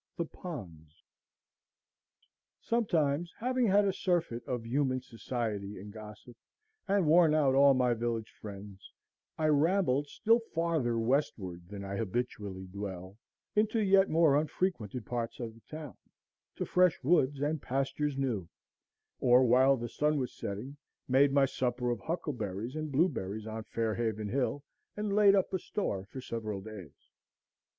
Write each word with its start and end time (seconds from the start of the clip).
The 0.17 0.25
Ponds 0.25 1.03
Sometimes, 2.59 3.31
having 3.37 3.67
had 3.67 3.85
a 3.85 3.93
surfeit 3.93 4.43
of 4.47 4.65
human 4.65 4.99
society 4.99 5.79
and 5.79 5.93
gossip, 5.93 6.35
and 6.87 7.05
worn 7.05 7.35
out 7.35 7.53
all 7.53 7.75
my 7.75 7.93
village 7.93 8.31
friends, 8.41 8.91
I 9.37 9.45
rambled 9.49 10.07
still 10.07 10.39
farther 10.55 10.97
westward 10.97 11.67
than 11.69 11.85
I 11.85 11.97
habitually 11.97 12.65
dwell, 12.65 13.19
into 13.55 13.79
yet 13.79 14.09
more 14.09 14.35
unfrequented 14.35 15.05
parts 15.05 15.39
of 15.39 15.53
the 15.53 15.61
town, 15.69 15.93
"to 16.55 16.65
fresh 16.65 16.99
woods 17.03 17.39
and 17.39 17.61
pastures 17.61 18.17
new," 18.17 18.49
or, 19.19 19.43
while 19.45 19.77
the 19.77 19.87
sun 19.87 20.17
was 20.17 20.33
setting, 20.35 20.77
made 21.07 21.31
my 21.31 21.45
supper 21.45 21.91
of 21.91 21.99
huckleberries 21.99 22.75
and 22.75 22.91
blueberries 22.91 23.45
on 23.45 23.65
Fair 23.65 23.93
Haven 23.93 24.29
Hill, 24.29 24.63
and 24.97 25.13
laid 25.13 25.35
up 25.35 25.53
a 25.53 25.59
store 25.59 26.05
for 26.05 26.21
several 26.21 26.59
days. 26.59 27.11